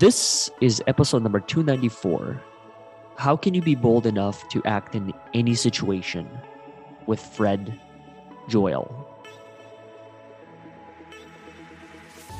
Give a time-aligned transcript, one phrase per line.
[0.00, 2.40] This is episode number 294.
[3.16, 6.26] How can you be bold enough to act in any situation?
[7.06, 7.78] With Fred
[8.48, 8.88] Joyal?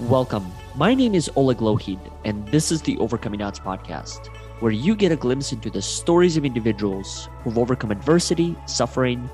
[0.00, 0.50] Welcome.
[0.74, 4.28] My name is Oleg Lohid, and this is the Overcoming Odds podcast,
[4.60, 9.28] where you get a glimpse into the stories of individuals who've overcome adversity, suffering,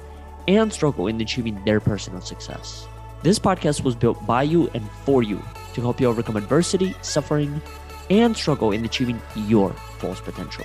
[0.49, 2.89] and struggle in achieving their personal success.
[3.23, 5.41] This podcast was built by you and for you
[5.75, 7.63] to help you overcome adversity, suffering,
[8.11, 10.65] and struggle in achieving your fullest potential.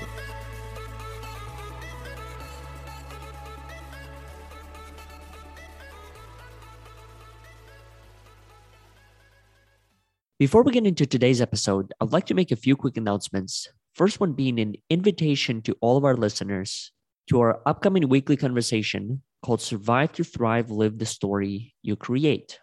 [10.40, 13.68] Before we get into today's episode, I'd like to make a few quick announcements.
[13.94, 16.92] First one being an invitation to all of our listeners
[17.30, 22.60] to our upcoming weekly conversation called Survive to Thrive Live the Story You Create.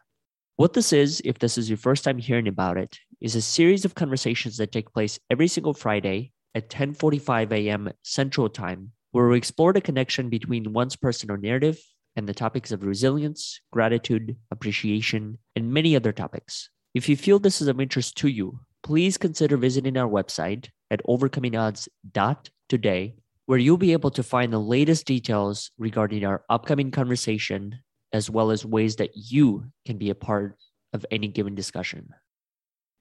[0.56, 3.84] What this is, if this is your first time hearing about it, is a series
[3.84, 7.90] of conversations that take place every single Friday at 10:45 a.m.
[8.02, 11.80] Central Time, where we explore the connection between one's personal narrative
[12.14, 16.70] and the topics of resilience, gratitude, appreciation, and many other topics.
[16.94, 21.04] If you feel this is of interest to you, please consider visiting our website at
[21.06, 23.14] overcomingodds.today,
[23.46, 27.78] where you'll be able to find the latest details regarding our upcoming conversation
[28.12, 30.56] as well as ways that you can be a part
[30.92, 32.08] of any given discussion.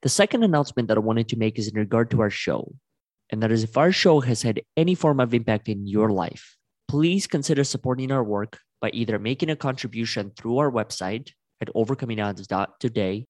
[0.02, 2.72] The second announcement that I wanted to make is in regard to our show,
[3.30, 6.56] and that is if our show has had any form of impact in your life,
[6.86, 13.26] please consider supporting our work by either making a contribution through our website at overcomingodds.today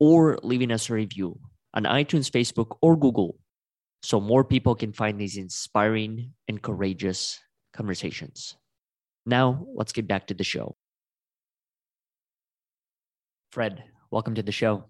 [0.00, 1.38] or leaving us a review
[1.74, 3.36] on iTunes, Facebook, or Google
[4.02, 7.40] so more people can find these inspiring and courageous
[7.72, 8.56] conversations.
[9.24, 10.76] Now, let's get back to the show.
[13.52, 14.84] Fred, welcome to the show.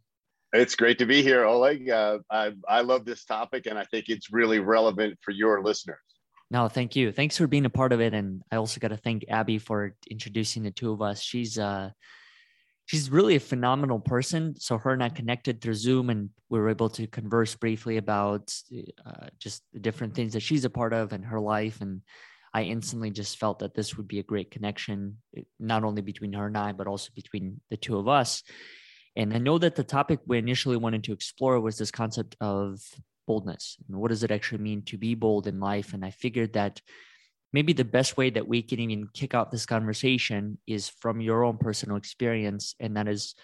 [0.54, 1.90] It's great to be here, Oleg.
[1.90, 5.98] Uh, I, I love this topic and I think it's really relevant for your listeners.
[6.48, 7.10] No, thank you.
[7.10, 8.14] Thanks for being a part of it.
[8.14, 11.20] And I also got to thank Abby for introducing the two of us.
[11.20, 11.90] She's uh
[12.86, 14.54] she's really a phenomenal person.
[14.60, 18.54] So her and I connected through Zoom and we were able to converse briefly about
[19.04, 21.80] uh, just the different things that she's a part of in her life.
[21.80, 22.02] And
[22.52, 25.16] I instantly just felt that this would be a great connection,
[25.58, 28.44] not only between her and I, but also between the two of us.
[29.16, 32.80] And I know that the topic we initially wanted to explore was this concept of
[33.26, 35.94] boldness and what does it actually mean to be bold in life.
[35.94, 36.80] And I figured that
[37.52, 41.44] maybe the best way that we can even kick off this conversation is from your
[41.44, 42.74] own personal experience.
[42.80, 43.34] And that is,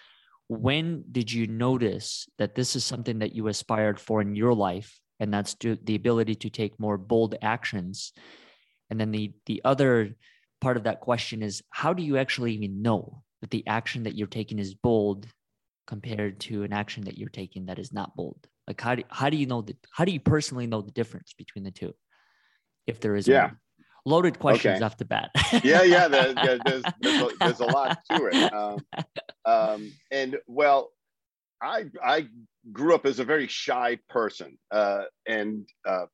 [0.49, 4.99] when did you notice that this is something that you aspired for in your life?
[5.19, 8.11] And that's the ability to take more bold actions
[8.91, 10.15] and then the the other
[10.59, 14.15] part of that question is how do you actually even know that the action that
[14.15, 15.25] you're taking is bold
[15.91, 18.47] compared to an action that you're taking that is not bold?
[18.65, 21.33] Like how do how do you know that how do you personally know the difference
[21.37, 21.93] between the two?
[22.87, 23.47] If there is yeah.
[23.47, 23.57] One?
[24.03, 24.85] Loaded questions okay.
[24.85, 25.29] off the bat.
[25.63, 28.53] yeah, yeah, there, there, there's, there's, a, there's a lot to it.
[28.53, 28.79] Um,
[29.45, 30.89] um, and well,
[31.61, 32.27] I I
[32.71, 36.05] grew up as a very shy person, uh, and uh,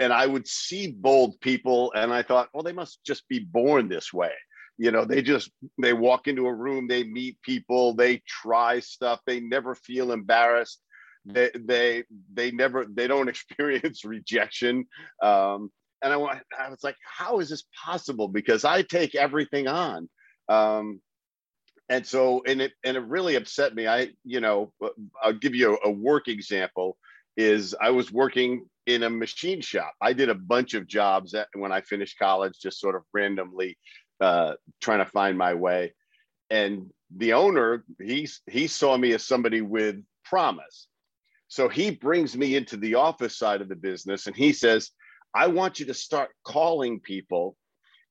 [0.00, 3.88] and I would see bold people and I thought, well, they must just be born
[3.88, 4.32] this way.
[4.82, 5.48] You know, they just
[5.80, 10.80] they walk into a room, they meet people, they try stuff, they never feel embarrassed.
[11.24, 12.02] They they
[12.34, 14.86] they never they don't experience rejection.
[15.22, 15.70] Um,
[16.02, 18.26] and I, I was like, how is this possible?
[18.26, 20.08] Because I take everything on.
[20.48, 21.00] Um,
[21.88, 23.86] and so and it and it really upset me.
[23.86, 24.72] I, you know,
[25.22, 26.96] I'll give you a, a work example
[27.36, 29.92] is I was working in a machine shop.
[30.00, 33.78] I did a bunch of jobs at, when I finished college, just sort of randomly
[34.22, 35.94] uh, trying to find my way.
[36.50, 40.88] And the owner, he, he saw me as somebody with promise.
[41.48, 44.90] So he brings me into the office side of the business and he says,
[45.34, 47.56] I want you to start calling people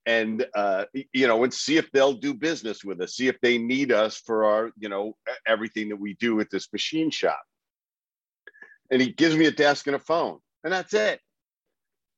[0.06, 3.60] and uh, you know and see if they'll do business with us see if they
[3.60, 7.40] need us for our you know everything that we do at this machine shop
[8.90, 11.20] and he gives me a desk and a phone and that's it.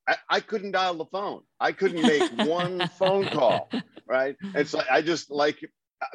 [0.08, 1.42] I, I couldn't dial the phone.
[1.60, 3.70] I couldn't make one phone call,
[4.08, 4.36] right?
[4.56, 5.60] And so I just like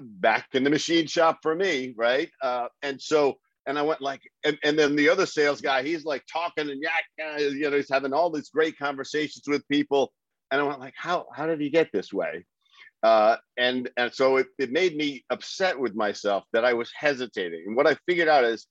[0.00, 2.30] back in the machine shop for me, right?
[2.42, 6.04] Uh, and so, and I went like, and, and then the other sales guy, he's
[6.04, 7.04] like talking and yak,
[7.52, 10.12] you know, he's having all these great conversations with people.
[10.50, 12.46] And I went like, how, how did he get this way?
[13.02, 17.64] Uh, and, and so it, it made me upset with myself that I was hesitating.
[17.66, 18.66] And what I figured out is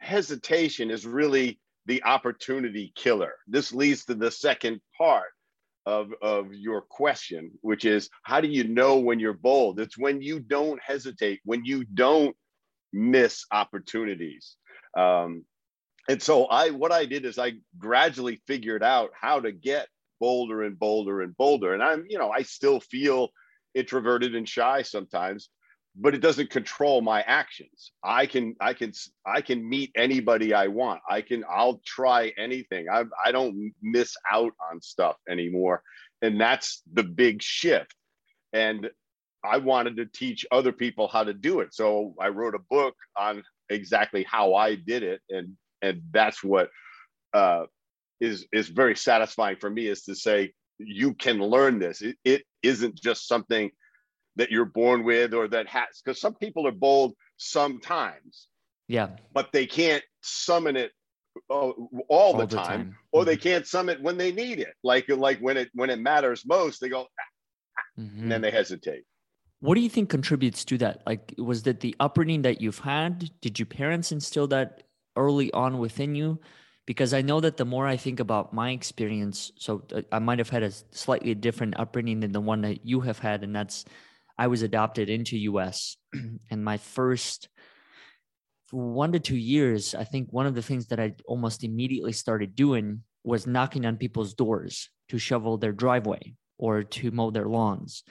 [0.00, 3.34] hesitation is really the opportunity killer.
[3.46, 5.30] This leads to the second part
[5.84, 9.80] of, of your question, which is how do you know when you're bold?
[9.80, 12.36] It's when you don't hesitate, when you don't
[12.92, 14.56] miss opportunities.
[14.96, 15.44] Um,
[16.08, 19.88] and so I what I did is I gradually figured out how to get
[20.20, 21.74] bolder and bolder and bolder.
[21.74, 23.30] And I'm, you know, I still feel
[23.74, 25.48] introverted and shy sometimes,
[25.94, 27.92] but it doesn't control my actions.
[28.02, 28.92] I can I can
[29.26, 31.00] I can meet anybody I want.
[31.08, 32.88] I can I'll try anything.
[32.88, 35.82] I I don't miss out on stuff anymore.
[36.22, 37.94] And that's the big shift.
[38.52, 38.90] And
[39.44, 41.74] I wanted to teach other people how to do it.
[41.74, 46.70] So I wrote a book on exactly how I did it and and that's what
[47.34, 47.64] uh,
[48.20, 52.00] is is very satisfying for me is to say you can learn this.
[52.00, 53.70] It, it isn't just something
[54.36, 58.48] that you're born with or that has because some people are bold sometimes.
[58.88, 60.92] Yeah, but they can't summon it
[61.48, 62.96] all, all the, time, time.
[63.12, 63.28] or mm-hmm.
[63.28, 64.74] they can't summon it when they need it.
[64.82, 67.06] Like like when it when it matters most, they go,
[67.98, 68.22] mm-hmm.
[68.22, 69.04] and then they hesitate.
[69.60, 71.02] What do you think contributes to that?
[71.06, 73.30] Like, was that the upbringing that you've had?
[73.40, 74.82] Did your parents instill that
[75.16, 76.40] early on within you
[76.86, 80.38] because I know that the more I think about my experience, so uh, I might
[80.38, 83.84] have had a slightly different upbringing than the one that you have had, and that's
[84.38, 85.96] I was adopted into US,
[86.50, 87.48] and my first
[88.70, 92.56] one to two years, I think one of the things that I almost immediately started
[92.56, 98.02] doing was knocking on people's doors to shovel their driveway or to mow their lawns.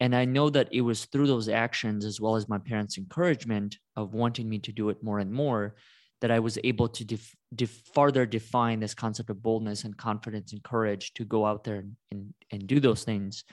[0.00, 3.78] And I know that it was through those actions, as well as my parents' encouragement
[3.94, 5.74] of wanting me to do it more and more,
[6.20, 10.52] that I was able to def, def, further define this concept of boldness and confidence
[10.52, 13.44] and courage to go out there and, and, and do those things.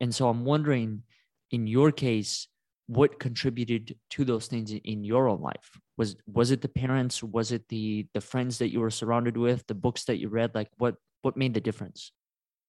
[0.00, 1.02] And so I'm wondering,
[1.54, 2.48] in your case,
[2.86, 5.70] what contributed to those things in your own life?
[5.96, 7.22] Was was it the parents?
[7.22, 9.66] Was it the the friends that you were surrounded with?
[9.66, 10.54] The books that you read?
[10.54, 12.12] Like what what made the difference?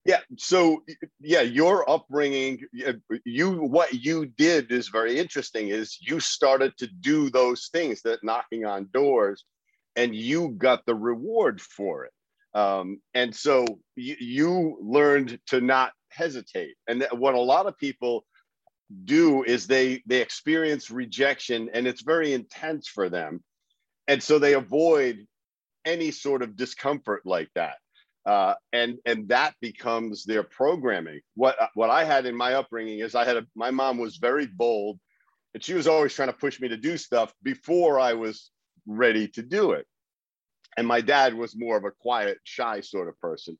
[0.06, 0.22] Yeah.
[0.38, 0.84] So
[1.20, 2.62] yeah, your upbringing,
[3.26, 3.48] you
[3.78, 5.70] what you did is very interesting.
[5.70, 9.44] Is you started to do those things that knocking on doors,
[9.96, 12.14] and you got the reward for it.
[12.54, 13.66] Um, and so
[13.98, 16.76] you, you learned to not hesitate.
[16.88, 18.26] And what a lot of people
[19.06, 23.44] do is they they experience rejection, and it's very intense for them,
[24.08, 25.26] and so they avoid
[25.86, 27.76] any sort of discomfort like that
[28.26, 31.22] uh, and and that becomes their programming.
[31.36, 34.48] What what I had in my upbringing is I had a, my mom was very
[34.48, 35.00] bold,
[35.54, 38.50] and she was always trying to push me to do stuff before I was
[38.88, 39.86] ready to do it.
[40.76, 43.60] And my dad was more of a quiet, shy sort of person,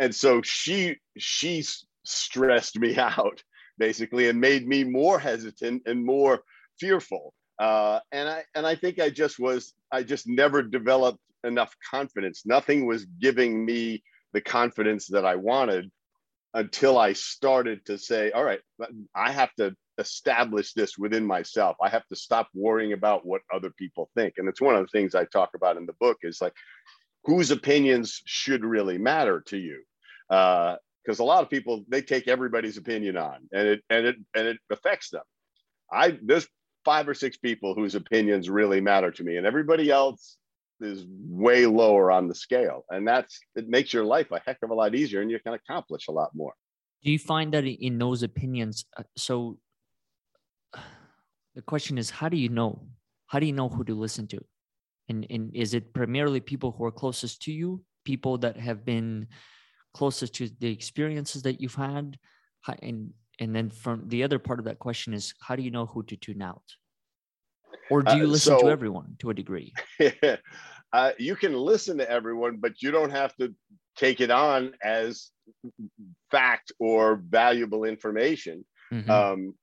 [0.00, 1.64] and so she she
[2.04, 3.42] stressed me out
[3.82, 6.44] basically and made me more hesitant and more
[6.78, 7.34] fearful.
[7.58, 12.46] Uh, and I and I think I just was I just never developed enough confidence.
[12.46, 15.90] Nothing was giving me the confidence that I wanted
[16.54, 18.60] until I started to say, all right,
[19.16, 21.76] I have to establish this within myself.
[21.82, 24.34] I have to stop worrying about what other people think.
[24.36, 26.54] And it's one of the things I talk about in the book is like,
[27.24, 29.82] whose opinions should really matter to you?
[31.04, 34.46] Because a lot of people they take everybody's opinion on, and it and it and
[34.46, 35.22] it affects them.
[35.90, 36.46] I there's
[36.84, 40.36] five or six people whose opinions really matter to me, and everybody else
[40.82, 44.70] is way lower on the scale and that's it makes your life a heck of
[44.70, 46.54] a lot easier and you can accomplish a lot more.
[47.02, 49.58] Do you find that in those opinions uh, so
[51.54, 52.86] the question is how do you know?
[53.26, 54.44] How do you know who to listen to?
[55.08, 57.82] And, and is it primarily people who are closest to you?
[58.04, 59.28] People that have been
[59.94, 62.18] closest to the experiences that you've had?
[62.82, 65.86] And and then from the other part of that question is how do you know
[65.86, 66.62] who to tune out?
[67.90, 69.72] Or do you uh, listen so, to everyone to a degree?
[70.94, 73.54] Uh, you can listen to everyone but you don't have to
[73.96, 75.30] take it on as
[76.30, 78.62] fact or valuable information.
[78.92, 79.10] Mm-hmm.
[79.10, 79.54] um,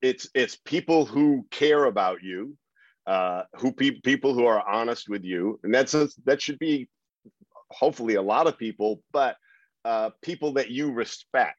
[0.00, 2.56] it's it's people who care about you
[3.06, 6.88] uh, who pe- people who are honest with you and that's a, that should be
[7.72, 9.36] hopefully a lot of people but
[9.84, 11.56] uh, people that you respect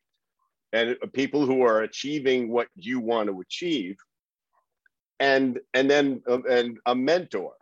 [0.74, 3.96] and people who are achieving what you want to achieve.
[5.20, 7.53] And and then uh, and a mentor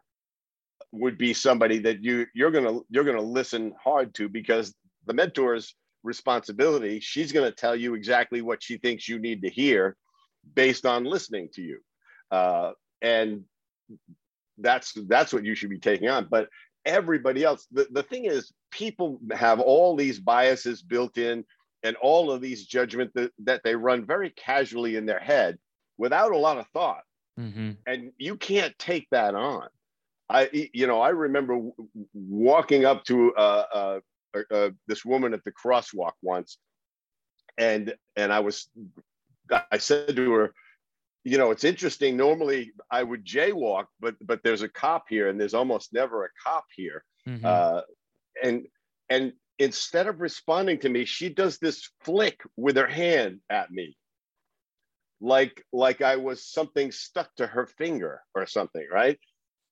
[0.93, 4.73] would be somebody that you you're gonna you're gonna listen hard to because
[5.05, 9.95] the mentor's responsibility she's gonna tell you exactly what she thinks you need to hear
[10.55, 11.79] based on listening to you.
[12.31, 13.43] Uh, and
[14.57, 16.27] that's that's what you should be taking on.
[16.31, 16.47] But
[16.85, 21.43] everybody else the, the thing is people have all these biases built in
[21.83, 25.57] and all of these judgment that, that they run very casually in their head
[25.97, 27.03] without a lot of thought
[27.39, 27.71] Mm-hmm.
[27.87, 29.67] And you can't take that on.
[30.29, 31.59] I, you know, I remember
[32.13, 36.57] walking up to uh, uh, uh, this woman at the crosswalk once,
[37.57, 38.69] and and I was,
[39.71, 40.53] I said to her,
[41.23, 42.17] you know, it's interesting.
[42.17, 46.29] Normally, I would jaywalk, but but there's a cop here, and there's almost never a
[46.43, 47.03] cop here.
[47.27, 47.45] Mm-hmm.
[47.45, 47.81] Uh,
[48.43, 48.65] and
[49.09, 53.95] and instead of responding to me, she does this flick with her hand at me,
[55.19, 59.19] like like I was something stuck to her finger or something, right?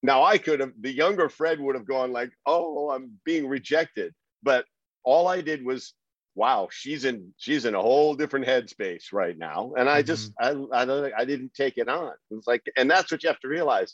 [0.04, 4.14] Now I could have the younger Fred would have gone like, "Oh, I'm being rejected,"
[4.44, 4.66] but
[5.04, 5.94] all I did was
[6.40, 9.74] wow, she's in she's in a whole different headspace right now.
[9.78, 10.74] And I just mm-hmm.
[10.74, 12.14] I I don't I didn't take it on.
[12.32, 13.94] It's like, and that's what you have to realize.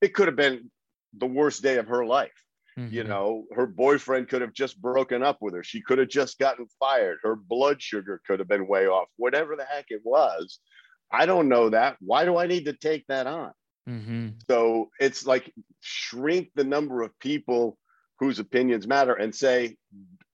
[0.00, 0.70] It could have been
[1.16, 2.32] the worst day of her life.
[2.78, 2.94] Mm-hmm.
[2.94, 5.62] You know, her boyfriend could have just broken up with her.
[5.62, 7.18] She could have just gotten fired.
[7.22, 9.08] Her blood sugar could have been way off.
[9.16, 10.58] Whatever the heck it was.
[11.12, 11.96] I don't know that.
[12.00, 13.52] Why do I need to take that on?
[13.88, 14.28] Mm-hmm.
[14.48, 17.78] So it's like shrink the number of people
[18.18, 19.76] whose opinions matter and say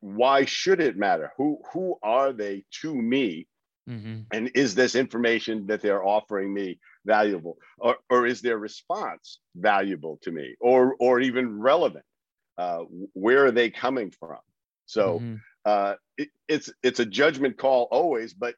[0.01, 1.33] why should it matter?
[1.37, 3.47] Who who are they to me?
[3.91, 4.21] Mm-hmm.
[4.33, 7.57] and is this information that they're offering me valuable?
[7.79, 12.05] Or, or is their response valuable to me or or even relevant?
[12.57, 14.39] Uh, where are they coming from?
[14.87, 15.35] So mm-hmm.
[15.65, 18.55] uh, it, it's it's a judgment call always but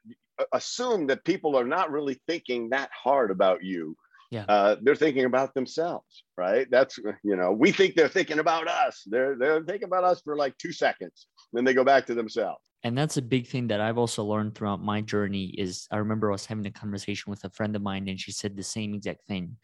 [0.51, 3.95] assume that people are not really thinking that hard about you
[4.31, 4.45] yeah.
[4.47, 6.67] Uh, they're thinking about themselves, right?
[6.69, 9.03] That's you know, we think they're thinking about us.
[9.05, 12.61] They're they're thinking about us for like two seconds, then they go back to themselves.
[12.83, 15.55] And that's a big thing that I've also learned throughout my journey.
[15.57, 18.31] Is I remember I was having a conversation with a friend of mine, and she
[18.31, 19.57] said the same exact thing,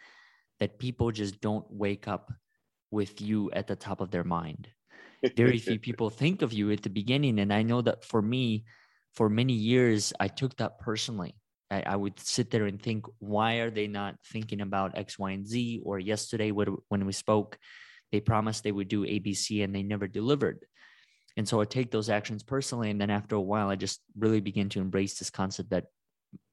[0.59, 2.31] that people just don't wake up
[2.91, 4.67] with you at the top of their mind.
[5.35, 8.65] Very few people think of you at the beginning, and I know that for me,
[9.13, 11.35] for many years, I took that personally
[11.71, 15.31] I, I, would sit there and think, why are they not thinking about X, Y,
[15.31, 15.81] and Z?
[15.83, 17.57] Or yesterday, when we spoke,
[18.11, 20.65] they promised they would do ABC and they never delivered.
[21.37, 22.89] And so I take those actions personally.
[22.89, 25.85] And then after a while, I just really begin to embrace this concept that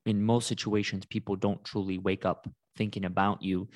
[0.07, 3.69] in most situations, people don't truly wake up thinking about you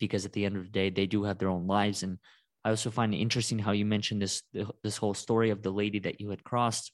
[0.00, 2.02] because at the end of the day, they do have their own lives.
[2.02, 2.18] And
[2.64, 4.42] I also find it interesting how you mentioned this
[4.82, 6.92] this whole story of the lady that you had crossed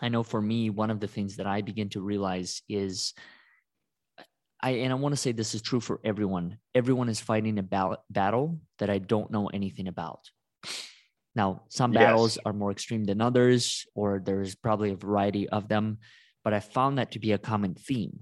[0.00, 3.14] I know for me, one of the things that I begin to realize is
[4.60, 6.58] I and I want to say this is true for everyone.
[6.74, 10.20] Everyone is fighting a ba- battle that I don't know anything about.
[11.34, 12.02] Now, some yes.
[12.02, 15.98] battles are more extreme than others, or there's probably a variety of them,
[16.42, 18.20] but I found that to be a common theme.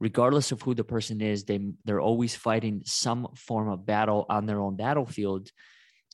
[0.00, 4.46] Regardless of who the person is, they they're always fighting some form of battle on
[4.46, 5.50] their own battlefield.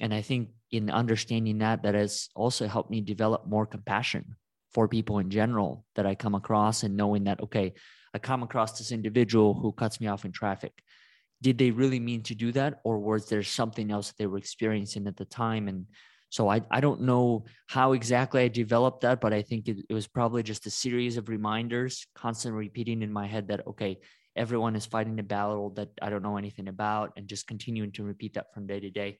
[0.00, 4.36] And I think in understanding that, that has also helped me develop more compassion
[4.72, 7.74] for people in general that I come across and knowing that, okay,
[8.14, 10.72] I come across this individual who cuts me off in traffic.
[11.40, 12.80] Did they really mean to do that?
[12.84, 15.68] Or was there something else that they were experiencing at the time?
[15.68, 15.86] And
[16.28, 19.92] so I, I don't know how exactly I developed that, but I think it, it
[19.92, 23.98] was probably just a series of reminders, constantly repeating in my head that, okay,
[24.36, 28.04] everyone is fighting a battle that I don't know anything about, and just continuing to
[28.04, 29.18] repeat that from day to day.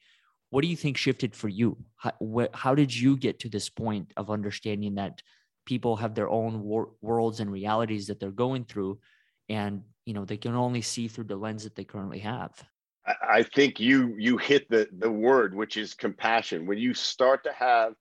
[0.49, 1.77] What do you think shifted for you?
[1.97, 5.23] How, wh- how did you get to this point of understanding that
[5.65, 8.99] people have their own wor- worlds and realities that they're going through
[9.49, 12.51] and you know they can only see through the lens that they currently have.
[13.29, 16.67] I think you you hit the the word which is compassion.
[16.67, 17.95] When you start to have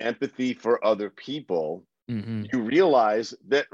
[0.00, 2.44] empathy for other people mm-hmm.
[2.52, 3.66] you realize that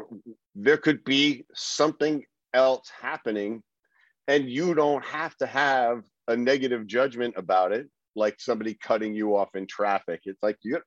[0.54, 3.62] there could be something else happening
[4.28, 9.36] and you don't have to have a negative judgment about it like somebody cutting you
[9.36, 10.20] off in traffic.
[10.24, 10.78] It's like you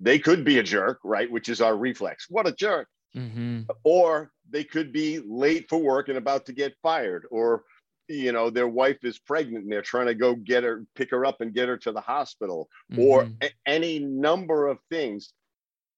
[0.00, 1.30] they could be a jerk, right?
[1.30, 2.26] Which is our reflex.
[2.28, 2.88] What a jerk.
[3.16, 3.62] Mm-hmm.
[3.84, 7.64] Or they could be late for work and about to get fired, or
[8.08, 11.24] you know their wife is pregnant and they're trying to go get her, pick her
[11.24, 13.02] up and get her to the hospital, mm-hmm.
[13.02, 15.32] or a- any number of things.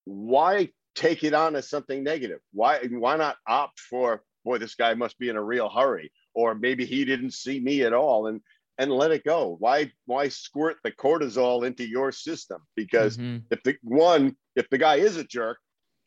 [0.05, 2.41] Why take it on as something negative?
[2.53, 6.55] Why why not opt for boy, this guy must be in a real hurry, or
[6.55, 8.41] maybe he didn't see me at all, and
[8.79, 9.57] and let it go.
[9.59, 12.63] Why why squirt the cortisol into your system?
[12.77, 13.39] Because mm-hmm.
[13.51, 15.59] if the one, if the guy is a jerk,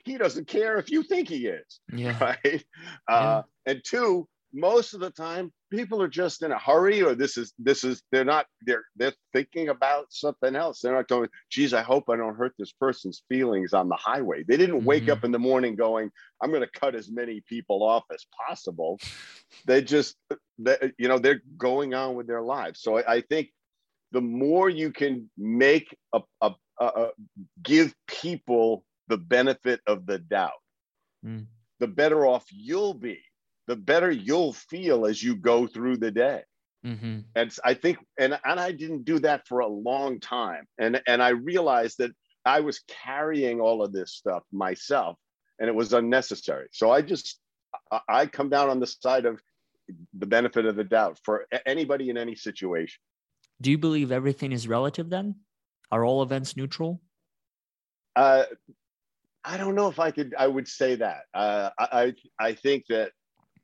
[0.03, 1.79] he doesn't care if you think he is.
[1.93, 2.17] Yeah.
[2.21, 2.63] Right.
[3.09, 3.15] Yeah.
[3.15, 7.37] Uh, and two, most of the time people are just in a hurry or this
[7.37, 10.81] is this is they're not they're they're thinking about something else.
[10.81, 14.43] They're not going geez i hope i don't hurt this person's feelings on the highway.
[14.43, 15.11] They didn't wake mm-hmm.
[15.13, 18.99] up in the morning going i'm going to cut as many people off as possible.
[19.65, 20.15] They just
[20.59, 22.81] they, you know they're going on with their lives.
[22.81, 23.49] So i, I think
[24.11, 27.09] the more you can make a, a, a, a
[27.63, 30.51] give people the benefit of the doubt
[31.25, 31.45] mm.
[31.79, 33.21] the better off you'll be
[33.67, 36.41] the better you'll feel as you go through the day.
[36.85, 37.19] Mm-hmm.
[37.35, 40.65] And I think, and, and I didn't do that for a long time.
[40.79, 42.11] And, and I realized that
[42.45, 45.17] I was carrying all of this stuff myself
[45.59, 46.67] and it was unnecessary.
[46.71, 47.39] So I just,
[48.09, 49.41] I come down on the side of
[50.17, 52.99] the benefit of the doubt for anybody in any situation.
[53.61, 55.35] Do you believe everything is relative then?
[55.91, 57.01] Are all events neutral?
[58.15, 58.45] Uh,
[59.43, 60.33] I don't know if I could.
[60.37, 61.23] I would say that.
[61.33, 63.11] Uh, I I think that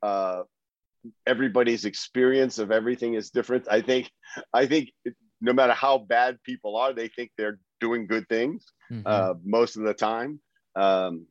[0.02, 0.42] uh,
[1.26, 3.66] everybody's experience of everything is different.
[3.70, 4.10] I think
[4.52, 4.90] I think
[5.40, 9.06] no matter how bad people are, they think they're doing good things mm-hmm.
[9.06, 10.40] uh, most of the time,
[10.74, 11.26] um,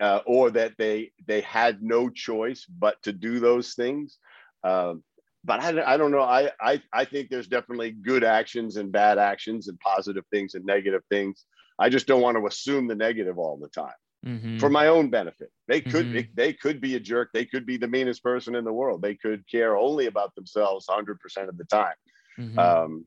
[0.00, 4.18] uh, or that they they had no choice but to do those things.
[4.62, 5.02] Um,
[5.44, 6.22] but I, I don't know.
[6.22, 10.64] I, I I think there's definitely good actions and bad actions and positive things and
[10.64, 11.44] negative things.
[11.78, 13.92] I just don't want to assume the negative all the time.
[14.24, 14.58] Mm-hmm.
[14.58, 16.30] For my own benefit, they could mm-hmm.
[16.34, 17.30] they could be a jerk.
[17.34, 19.02] They could be the meanest person in the world.
[19.02, 21.94] They could care only about themselves 100 percent of the time.
[22.38, 22.58] Mm-hmm.
[22.58, 23.06] Um,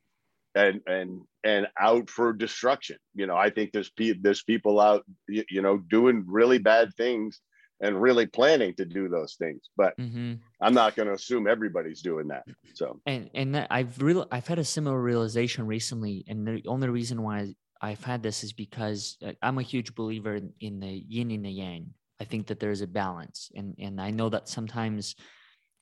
[0.55, 2.97] and and and out for destruction.
[3.15, 6.93] You know, I think there's pe- there's people out, you, you, know, doing really bad
[6.95, 7.39] things
[7.79, 9.69] and really planning to do those things.
[9.77, 10.33] But mm-hmm.
[10.61, 12.43] I'm not going to assume everybody's doing that.
[12.73, 17.21] So and and I've really I've had a similar realization recently, and the only reason
[17.21, 21.45] why I've had this is because uh, I'm a huge believer in, the yin and
[21.45, 21.93] the yang.
[22.19, 25.15] I think that there's a balance, and and I know that sometimes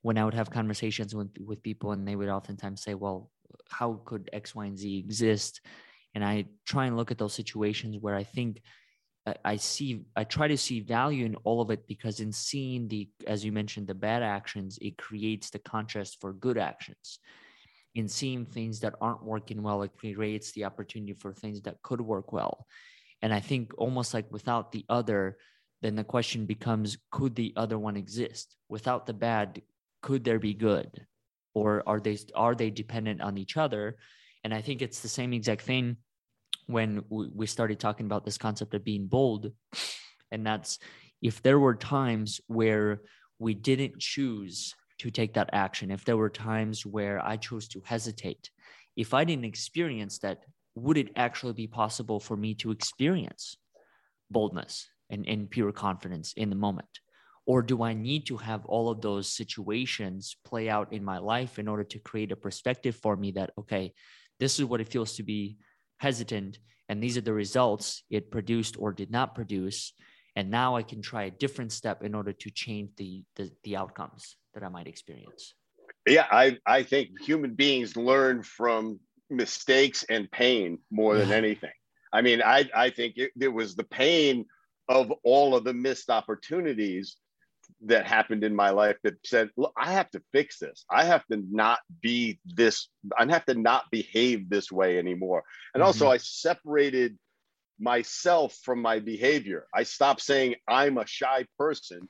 [0.02, 3.32] when I would have conversations with with people, and they would oftentimes say, "Well,
[3.70, 5.62] how could X, Y, and Z exist?
[6.14, 8.62] And I try and look at those situations where I think
[9.44, 13.10] I see, I try to see value in all of it because in seeing the,
[13.26, 17.20] as you mentioned, the bad actions, it creates the contrast for good actions.
[17.96, 22.02] In seeing things that aren't working well, it creates the opportunity for things that could
[22.02, 22.68] work well.
[23.22, 25.38] And I think almost like without the other,
[25.82, 28.58] then the question becomes could the other one exist?
[28.70, 29.62] Without the bad,
[30.02, 31.08] could there be good?
[31.56, 33.96] or are they are they dependent on each other
[34.44, 35.98] and i think it's the same exact thing
[36.68, 39.52] when we started talking about this concept of being bold
[40.32, 40.78] and that's
[41.22, 43.02] if there were times where
[43.40, 47.82] we didn't choose to take that action if there were times where i chose to
[47.86, 48.50] hesitate
[48.96, 50.44] if i didn't experience that
[50.76, 53.58] would it actually be possible for me to experience
[54.30, 57.00] boldness and, and pure confidence in the moment
[57.46, 61.60] or do I need to have all of those situations play out in my life
[61.60, 63.94] in order to create a perspective for me that, okay,
[64.40, 65.58] this is what it feels to be
[65.98, 66.58] hesitant,
[66.90, 69.94] and these are the results it produced or did not produce.
[70.36, 73.78] And now I can try a different step in order to change the, the, the
[73.78, 75.54] outcomes that I might experience.
[76.08, 81.72] Yeah, I, I think human beings learn from mistakes and pain more than anything.
[82.12, 84.46] I mean, I, I think it, it was the pain
[84.88, 87.18] of all of the missed opportunities
[87.86, 90.86] that happened in my life that said, look, I have to fix this.
[90.90, 92.88] I have to not be this,
[93.18, 95.44] I have to not behave this way anymore.
[95.74, 95.88] And mm-hmm.
[95.88, 97.18] also, I separated
[97.80, 99.66] myself from my behavior.
[99.74, 102.08] I stopped saying I'm a shy person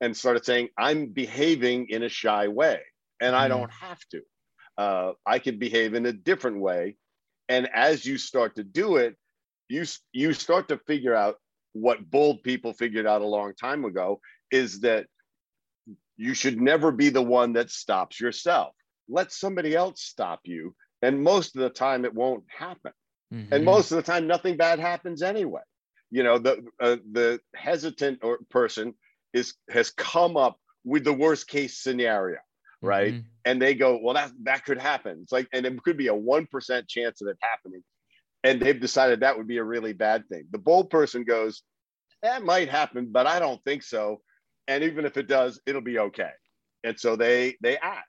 [0.00, 2.80] and started saying I'm behaving in a shy way.
[3.20, 3.34] And.
[3.34, 4.22] I don't have to.
[4.76, 6.96] Uh, I can behave in a different way.
[7.48, 9.16] And as you start to do it,
[9.68, 11.36] you, you start to figure out
[11.72, 15.06] what bold people figured out a long time ago is that
[16.16, 18.74] you should never be the one that stops yourself.
[19.08, 20.74] Let somebody else stop you.
[21.02, 22.92] And most of the time, it won't happen.
[23.32, 23.54] Mm-hmm.
[23.54, 25.62] And most of the time, nothing bad happens anyway.
[26.10, 28.94] You know, the uh, the hesitant or person
[29.32, 32.38] is has come up with the worst case scenario,
[32.82, 33.14] right?
[33.14, 33.28] Mm-hmm.
[33.44, 35.20] And they go, well, that that could happen.
[35.22, 37.82] It's like, and it could be a one percent chance of it happening,
[38.44, 40.44] and they've decided that would be a really bad thing.
[40.50, 41.62] The bold person goes,
[42.22, 44.20] that might happen, but I don't think so
[44.68, 46.30] and even if it does it'll be okay
[46.84, 48.06] and so they they act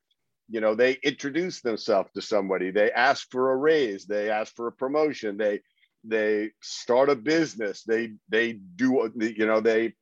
[0.49, 4.67] you know they introduce themselves to somebody they ask for a raise they ask for
[4.67, 5.59] a promotion they
[6.03, 9.93] they start a business they they do you know they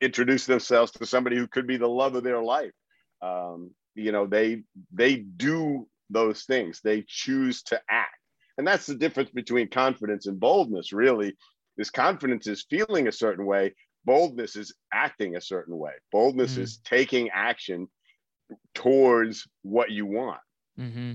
[0.00, 2.72] introduce themselves to somebody who could be the love of their life.
[3.20, 4.62] Um, you know they
[4.92, 6.80] they do those things.
[6.82, 8.16] They choose to act.
[8.58, 11.34] And that's the difference between confidence and boldness really
[11.76, 13.74] this confidence is feeling a certain way.
[14.04, 15.92] Boldness is acting a certain way.
[16.10, 16.62] Boldness mm-hmm.
[16.62, 17.88] is taking action
[18.74, 20.40] towards what you want.
[20.78, 21.12] Mm-hmm.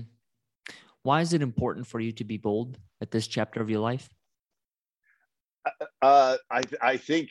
[1.02, 4.08] why is it important for you to be bold at this chapter of your life?
[5.66, 7.30] Uh, uh I, I think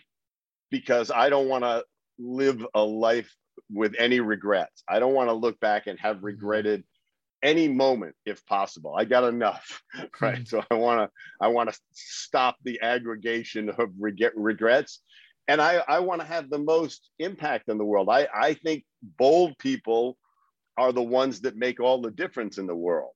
[0.71, 1.84] because i don't want to
[2.19, 3.34] live a life
[3.71, 6.27] with any regrets i don't want to look back and have mm-hmm.
[6.27, 6.84] regretted
[7.43, 9.82] any moment if possible i got enough
[10.21, 10.43] right mm-hmm.
[10.45, 15.01] so i want to i want to stop the aggregation of regret, regrets
[15.47, 18.10] and I, I want to have the most impact in the world.
[18.10, 20.17] I, I think bold people
[20.77, 23.12] are the ones that make all the difference in the world.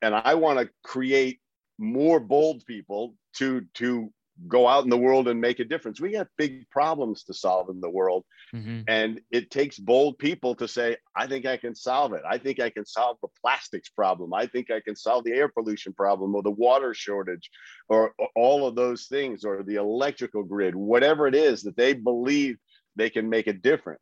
[0.00, 1.40] And I want to create
[1.78, 4.12] more bold people to, to
[4.48, 6.00] go out in the world and make a difference.
[6.00, 8.24] We got big problems to solve in the world.
[8.54, 8.80] Mm-hmm.
[8.88, 12.22] And it takes bold people to say, I think I can solve it.
[12.28, 14.34] I think I can solve the plastics problem.
[14.34, 17.50] I think I can solve the air pollution problem or the water shortage
[17.88, 21.94] or, or all of those things or the electrical grid, whatever it is that they
[21.94, 22.56] believe
[22.96, 24.00] they can make a difference.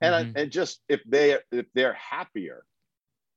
[0.00, 0.38] And, mm-hmm.
[0.38, 2.64] and just if they if they're happier,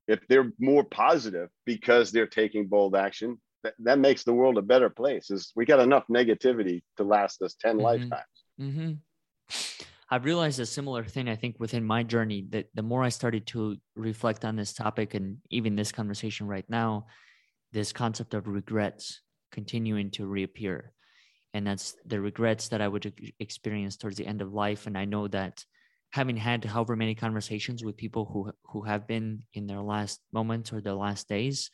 [0.07, 4.61] if they're more positive because they're taking bold action, that, that makes the world a
[4.61, 7.83] better place is we got enough negativity to last us 10 mm-hmm.
[7.83, 8.91] lifetimes mm-hmm.
[10.09, 13.45] i've realized a similar thing i think within my journey that the more i started
[13.45, 17.05] to reflect on this topic and even this conversation right now
[17.73, 20.93] this concept of regrets continuing to reappear
[21.53, 25.03] and that's the regrets that i would experience towards the end of life and i
[25.03, 25.63] know that
[26.11, 30.71] having had however many conversations with people who who have been in their last moments
[30.71, 31.69] or their last days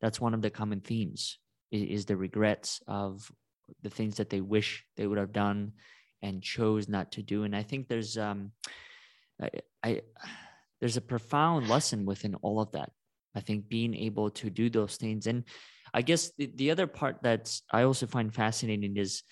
[0.00, 1.38] that's one of the common themes
[1.70, 3.30] is, is the regrets of
[3.82, 5.72] the things that they wish they would have done
[6.22, 7.44] and chose not to do.
[7.44, 8.52] And I think there's um,
[9.40, 9.50] I,
[9.82, 10.00] I
[10.80, 12.90] there's a profound lesson within all of that.
[13.34, 15.44] I think being able to do those things, and
[15.92, 19.22] I guess the, the other part that I also find fascinating is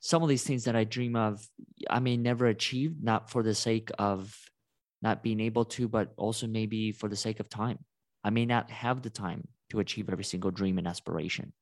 [0.00, 1.46] some of these things that I dream of,
[1.88, 4.36] I may never achieve, not for the sake of
[5.00, 7.78] not being able to, but also maybe for the sake of time.
[8.22, 11.52] I may not have the time to achieve every single dream and aspiration.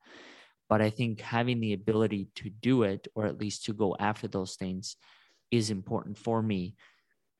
[0.68, 4.29] But I think having the ability to do it, or at least to go after
[4.29, 4.96] those things,
[5.51, 6.77] is important for me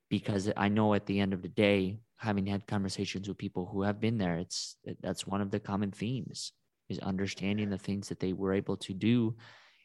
[0.09, 3.81] because I know at the end of the day, having had conversations with people who
[3.81, 6.53] have been there, it's that's one of the common themes
[6.89, 9.35] is understanding the things that they were able to do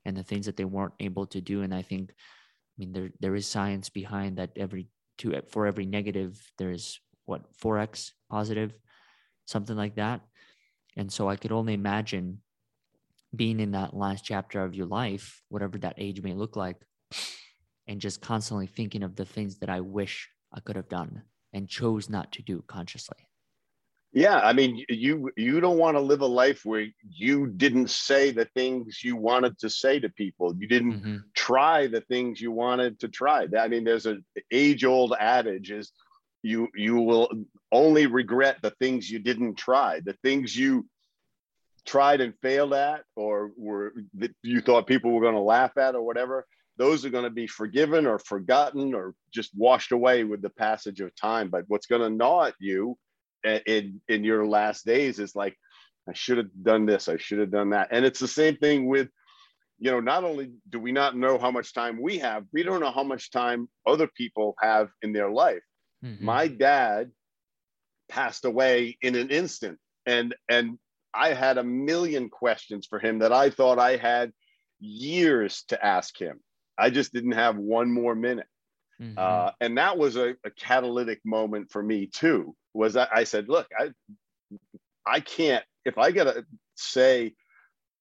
[0.05, 1.62] and the things that they weren't able to do.
[1.62, 4.51] And I think, I mean, there there is science behind that.
[4.57, 8.79] Every two for every negative, there's what four x positive,
[9.46, 10.20] something like that.
[10.98, 12.42] And so I could only imagine
[13.34, 16.76] being in that last chapter of your life, whatever that age may look like,
[17.87, 21.68] and just constantly thinking of the things that I wish I could have done and
[21.68, 23.28] chose not to do consciously.
[24.12, 28.32] Yeah, I mean, you you don't want to live a life where you didn't say
[28.32, 30.56] the things you wanted to say to people.
[30.58, 31.16] You didn't mm-hmm.
[31.34, 33.46] try the things you wanted to try.
[33.56, 35.92] I mean, there's an age-old adage is
[36.42, 37.31] you you will
[37.72, 40.87] only regret the things you didn't try, the things you
[41.85, 45.94] tried and failed at, or were that you thought people were going to laugh at,
[45.94, 46.46] or whatever.
[46.77, 51.01] Those are going to be forgiven or forgotten or just washed away with the passage
[51.01, 51.48] of time.
[51.51, 52.96] But what's going to gnaw at you
[53.44, 55.57] in in your last days is like,
[56.09, 58.87] I should have done this, I should have done that, and it's the same thing
[58.87, 59.09] with
[59.81, 62.81] you know, not only do we not know how much time we have, we don't
[62.81, 65.62] know how much time other people have in their life.
[66.04, 66.24] Mm-hmm.
[66.24, 67.11] My dad
[68.08, 70.78] passed away in an instant, and and
[71.12, 74.32] I had a million questions for him that I thought I had
[74.78, 76.40] years to ask him.
[76.76, 78.46] I just didn't have one more minute.
[79.00, 79.18] Mm-hmm.
[79.18, 82.54] Uh, and that was a, a, catalytic moment for me too.
[82.74, 83.90] Was I, I said, look, I
[85.06, 86.44] I can't if I gotta
[86.76, 87.34] say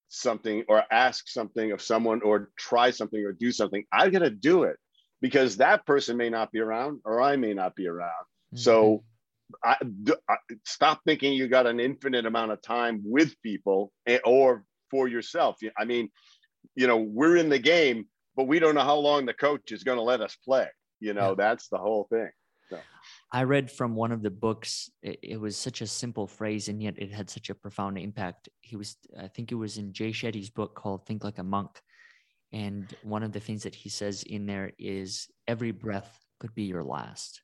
[0.09, 4.63] something or ask something of someone or try something or do something, I gotta do
[4.63, 4.77] it
[5.21, 8.09] because that person may not be around or I may not be around.
[8.09, 8.57] Mm-hmm.
[8.57, 9.03] So
[9.63, 9.77] I,
[10.29, 15.07] I, stop thinking you got an infinite amount of time with people and, or for
[15.07, 15.57] yourself.
[15.77, 16.09] I mean,
[16.75, 19.83] you know, we're in the game, but we don't know how long the coach is
[19.83, 20.67] going to let us play.
[20.99, 21.35] You know, yeah.
[21.37, 22.29] that's the whole thing.
[22.69, 22.79] So.
[23.31, 24.89] I read from one of the books.
[25.01, 28.49] It, it, was such a simple phrase, and yet it had such a profound impact.
[28.61, 31.81] He was, I think it was in Jay Shetty's book called "Think Like a Monk,"
[32.51, 36.63] And one of the things that he says in there is every breath could be
[36.63, 37.41] your last.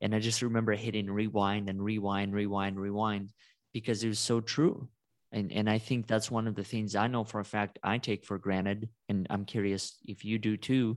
[0.00, 3.30] And I just remember hitting rewind and rewind, rewind, rewind
[3.72, 4.88] because it was so true.
[5.32, 7.98] And, and I think that's one of the things I know for a fact I
[7.98, 8.88] take for granted.
[9.08, 10.96] And I'm curious if you do too.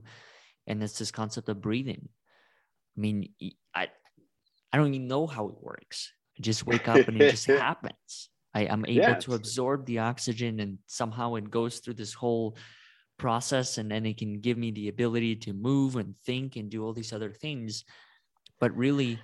[0.66, 2.08] And it's this concept of breathing.
[2.96, 3.30] I mean,
[3.74, 3.88] I,
[4.72, 6.12] I don't even know how it works.
[6.38, 8.30] I just wake up and it just happens.
[8.54, 12.56] I, am able to absorb the oxygen and somehow it goes through this whole
[13.18, 16.84] process and then it can give me the ability to move and think and do
[16.84, 17.84] all these other things
[18.60, 19.18] but really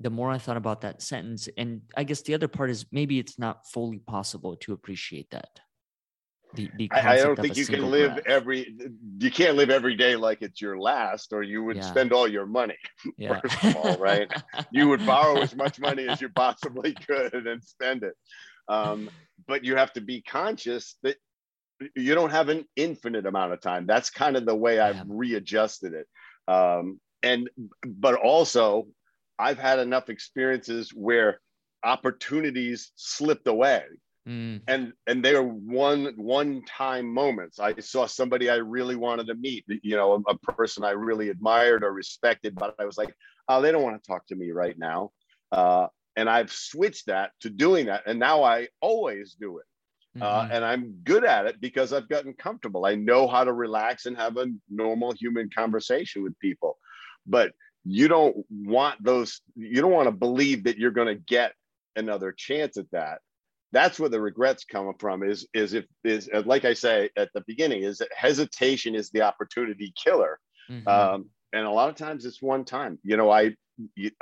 [0.00, 3.18] the more i thought about that sentence and i guess the other part is maybe
[3.18, 5.60] it's not fully possible to appreciate that
[6.54, 8.26] the, the I, I, don't think you can live breath.
[8.26, 8.76] every
[9.18, 11.82] you can't live every day like it's your last or you would yeah.
[11.82, 12.78] spend all your money
[13.18, 13.40] yeah.
[13.40, 14.30] first of all right
[14.70, 18.14] you would borrow as much money as you possibly could and spend it
[18.68, 19.10] um,
[19.46, 21.16] but you have to be conscious that
[21.94, 23.86] you don't have an infinite amount of time.
[23.86, 26.06] That's kind of the way I've readjusted it.
[26.46, 27.48] Um, and
[27.86, 28.86] but also,
[29.38, 31.40] I've had enough experiences where
[31.82, 33.84] opportunities slipped away.
[34.28, 34.62] Mm.
[34.66, 37.58] And and they are one one time moments.
[37.58, 41.28] I saw somebody I really wanted to meet, you know, a, a person I really
[41.28, 43.14] admired or respected, but I was like,
[43.48, 45.10] oh, they don't want to talk to me right now.
[45.52, 49.66] Uh, and I've switched that to doing that, and now I always do it.
[50.20, 50.50] Uh, mm-hmm.
[50.50, 52.86] Uh, and I'm good at it because I've gotten comfortable.
[52.86, 56.78] I know how to relax and have a normal human conversation with people.
[57.26, 57.52] But
[57.84, 61.52] you don't want those, you don't want to believe that you're going to get
[61.96, 63.18] another chance at that
[63.74, 67.28] that's where the regrets come from is is if is uh, like i say at
[67.34, 70.38] the beginning is that hesitation is the opportunity killer
[70.70, 70.88] mm-hmm.
[70.88, 73.54] um, and a lot of times it's one time you know i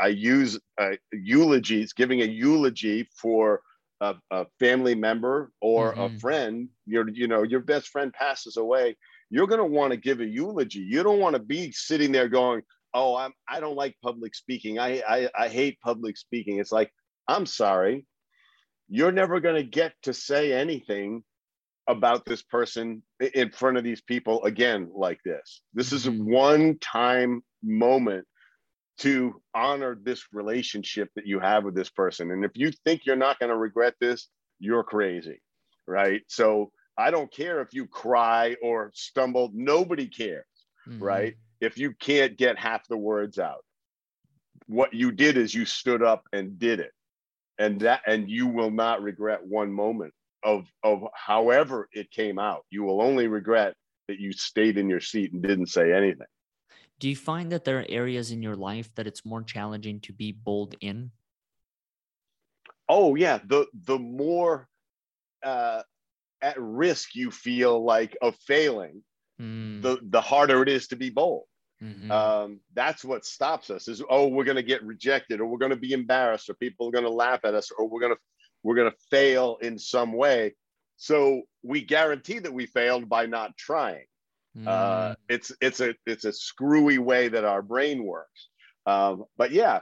[0.01, 3.61] i use uh, eulogies giving a eulogy for
[4.03, 6.01] a, a family member or mm-hmm.
[6.01, 8.97] a friend your you know your best friend passes away
[9.31, 12.29] you're going to want to give a eulogy you don't want to be sitting there
[12.29, 12.63] going
[12.95, 16.93] oh i'm i don't like public speaking I, I i hate public speaking it's like
[17.29, 18.05] i'm sorry
[18.89, 21.23] you're never going to get to say anything
[21.89, 23.03] about this person
[23.35, 25.63] in front of these people again like this.
[25.75, 26.33] This is a mm-hmm.
[26.33, 28.27] one time moment
[28.99, 32.31] to honor this relationship that you have with this person.
[32.31, 34.29] And if you think you're not going to regret this,
[34.59, 35.41] you're crazy,
[35.87, 36.23] right?
[36.29, 40.45] So I don't care if you cry or stumble, nobody cares,
[40.89, 41.03] mm-hmm.
[41.03, 41.35] right?
[41.61, 43.65] If you can't get half the words out.
[44.67, 46.93] What you did is you stood up and did it
[47.59, 52.65] and that and you will not regret one moment of of however it came out
[52.71, 53.75] you will only regret
[54.09, 56.27] that you stayed in your seat and didn't say anything
[56.99, 60.13] do you find that there are areas in your life that it's more challenging to
[60.13, 61.11] be bold in
[62.89, 64.69] oh yeah the the more
[65.43, 65.83] uh,
[66.41, 69.03] at risk you feel like of failing
[69.41, 69.83] mm.
[69.83, 71.45] the the harder it is to be bold
[71.83, 72.13] Mm-hmm.
[72.13, 75.71] Um, that's what stops us is oh we're going to get rejected or we're going
[75.71, 78.21] to be embarrassed or people are going to laugh at us or we're going to
[78.63, 80.55] we're going to fail in some way
[80.97, 84.05] so we guarantee that we failed by not trying
[84.57, 84.67] mm.
[84.67, 88.49] uh, it's it's a it's a screwy way that our brain works
[88.87, 89.81] um, but yeah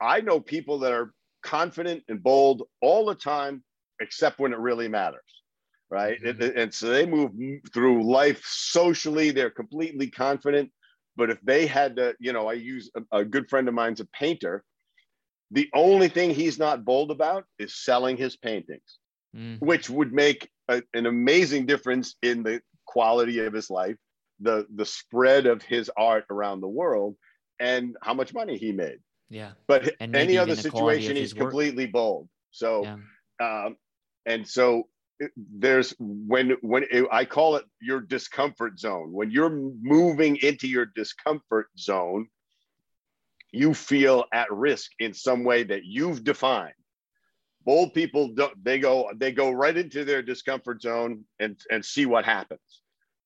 [0.00, 3.62] i know people that are confident and bold all the time
[4.00, 5.20] except when it really matters
[5.90, 6.42] right mm-hmm.
[6.42, 7.32] and, and so they move
[7.72, 10.70] through life socially they're completely confident
[11.16, 14.00] but if they had to, you know, I use a, a good friend of mine's
[14.00, 14.64] a painter.
[15.50, 18.98] The only thing he's not bold about is selling his paintings,
[19.36, 19.60] mm.
[19.60, 23.96] which would make a, an amazing difference in the quality of his life,
[24.42, 27.16] the the spread of his art around the world,
[27.58, 28.98] and how much money he made.
[29.30, 29.52] Yeah.
[29.66, 32.28] But any other situation, he's completely bold.
[32.50, 33.64] So, yeah.
[33.64, 33.76] um,
[34.26, 34.88] and so
[35.36, 39.12] there's when when it, I call it your discomfort zone.
[39.12, 42.28] When you're moving into your discomfort zone,
[43.52, 46.74] you feel at risk in some way that you've defined.
[47.64, 52.06] Bold people don't they go they go right into their discomfort zone and and see
[52.06, 52.81] what happens.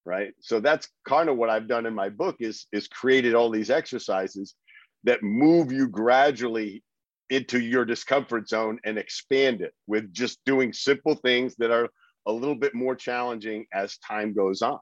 [0.07, 0.35] Right.
[0.41, 3.71] So that's kind of what I've done in my book is is created all these
[3.71, 4.55] exercises
[5.03, 6.85] that move you gradually
[7.29, 11.89] into your discomfort zone and expand it with just doing simple things that are
[12.27, 14.79] a little bit more challenging as time goes on.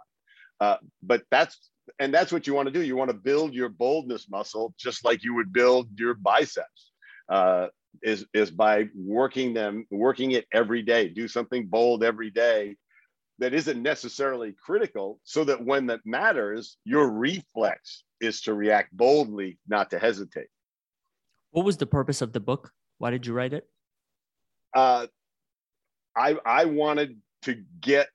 [0.61, 2.83] Uh, but that's and that's what you want to do.
[2.83, 6.93] You want to build your boldness muscle just like you would build your biceps.
[7.31, 7.69] Uh,
[8.03, 11.09] is is by working them, working it every day.
[11.09, 12.77] Do something bold every day
[13.39, 19.59] that isn't necessarily critical, so that when that matters, your reflex is to react boldly,
[19.69, 20.47] not to hesitate.
[21.51, 22.71] What was the purpose of the book?
[22.99, 23.69] Why did you write it?
[24.75, 25.07] Uh,
[26.17, 28.09] I I wanted to get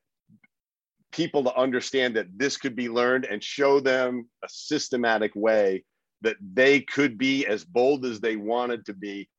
[1.11, 5.83] people to understand that this could be learned and show them a systematic way
[6.21, 9.29] that they could be as bold as they wanted to be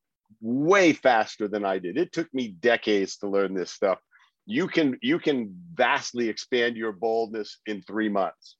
[0.40, 1.97] way faster than I did.
[1.97, 3.99] It took me decades to learn this stuff.
[4.46, 8.57] You can you can vastly expand your boldness in 3 months.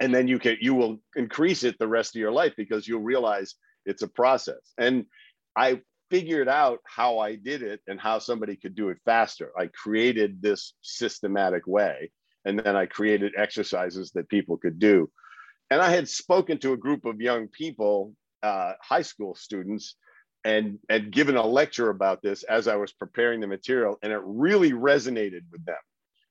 [0.00, 3.02] And then you can you will increase it the rest of your life because you'll
[3.02, 3.54] realize
[3.84, 4.72] it's a process.
[4.78, 5.06] And
[5.56, 5.80] I
[6.10, 9.52] figured out how I did it and how somebody could do it faster.
[9.58, 12.10] I created this systematic way.
[12.44, 15.10] And then I created exercises that people could do.
[15.70, 19.96] And I had spoken to a group of young people, uh, high school students,
[20.46, 23.98] and, and given a lecture about this as I was preparing the material.
[24.00, 25.76] And it really resonated with them.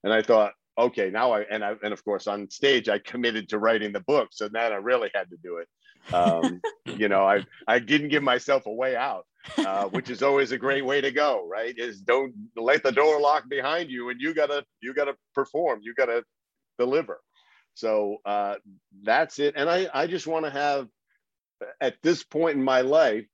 [0.05, 3.49] And I thought, okay, now I, and I, and of course on stage, I committed
[3.49, 4.29] to writing the book.
[4.31, 5.67] So then I really had to do it.
[6.13, 9.25] Um, you know, I I didn't give myself a way out,
[9.57, 11.73] uh, which is always a great way to go, right?
[11.77, 15.93] Is don't let the door lock behind you, and you gotta you gotta perform, you
[15.93, 16.23] gotta
[16.77, 17.19] deliver.
[17.73, 18.55] So uh,
[19.03, 19.55] that's it.
[19.57, 20.87] And I I just want to have
[21.81, 23.25] at this point in my life,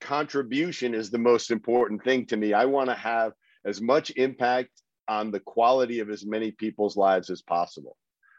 [0.00, 2.52] contribution is the most important thing to me.
[2.52, 3.32] I want to have
[3.64, 4.70] as much impact
[5.08, 7.96] on the quality of as many people's lives as possible.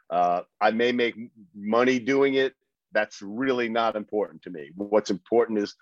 [0.09, 1.15] Uh, I may make
[1.55, 2.53] money doing it.
[2.91, 4.71] That's really not important to me.
[4.75, 5.75] What's important is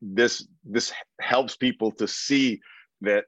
[0.00, 2.60] this this helps people to see
[3.02, 3.26] that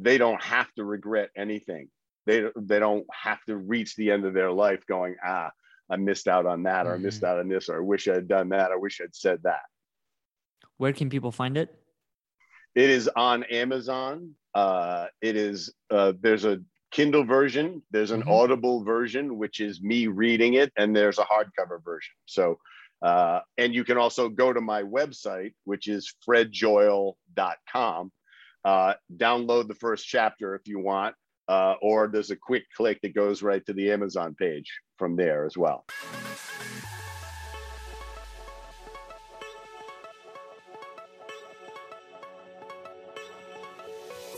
[0.00, 1.88] they don't have to regret anything.
[2.26, 5.50] They they don't have to reach the end of their life going ah
[5.90, 7.32] I missed out on that or I missed mm-hmm.
[7.32, 8.70] out on this or I wish I had done that.
[8.70, 9.62] I wish I'd said that.
[10.78, 11.74] Where can people find it?
[12.74, 14.34] It is on Amazon.
[14.54, 16.60] Uh, it is uh, there's a
[16.90, 18.30] Kindle version, there's an mm-hmm.
[18.30, 22.14] Audible version, which is me reading it, and there's a hardcover version.
[22.24, 22.58] So,
[23.02, 28.12] uh, and you can also go to my website, which is fredjoyal.com.
[28.64, 31.14] Uh, download the first chapter if you want,
[31.48, 35.44] uh, or there's a quick click that goes right to the Amazon page from there
[35.44, 35.84] as well.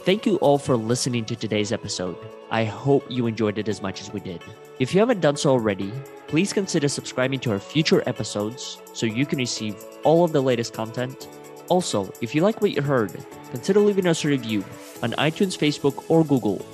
[0.03, 2.17] Thank you all for listening to today's episode.
[2.51, 4.43] I hope you enjoyed it as much as we did.
[4.79, 5.93] If you haven't done so already,
[6.27, 10.73] please consider subscribing to our future episodes so you can receive all of the latest
[10.73, 11.29] content.
[11.69, 13.13] Also, if you like what you heard,
[13.51, 14.65] consider leaving us a review
[15.03, 16.65] on iTunes, Facebook, or Google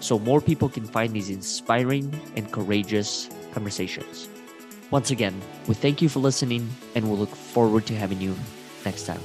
[0.00, 4.30] so more people can find these inspiring and courageous conversations.
[4.90, 8.34] Once again, we thank you for listening and we'll look forward to having you
[8.86, 9.20] next time.